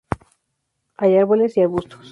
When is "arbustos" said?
1.61-2.09